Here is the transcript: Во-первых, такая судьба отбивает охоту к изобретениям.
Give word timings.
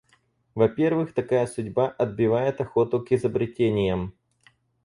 Во-первых, 0.55 1.13
такая 1.13 1.45
судьба 1.45 1.87
отбивает 1.89 2.59
охоту 2.59 3.01
к 3.05 3.11
изобретениям. 3.11 4.15